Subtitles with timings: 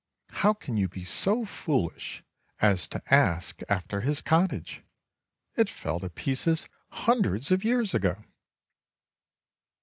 [0.31, 2.23] How can you be so foolish
[2.59, 4.81] as to ask after his cottage?
[5.55, 8.23] It fell to pieces hundreds of years ago."